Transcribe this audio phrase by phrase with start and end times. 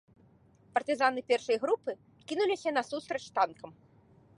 [0.77, 1.91] Партызаны першай групы
[2.33, 3.71] кінуліся насустрач танкам.